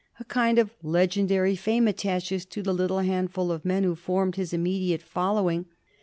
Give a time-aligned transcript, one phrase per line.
[0.19, 4.51] A kind of legendary fame attaches to the little handful of men who formed his
[4.51, 5.67] immediate following.